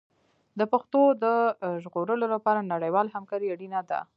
د 0.59 0.61
پښتو 0.71 1.01
د 1.23 1.25
ژغورلو 1.83 2.25
لپاره 2.35 2.67
نړیواله 2.73 3.13
همکاري 3.17 3.47
اړینه 3.53 3.81
ده. 3.89 3.99